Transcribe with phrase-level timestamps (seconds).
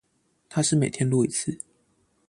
[0.49, 1.59] 他是每天錄一次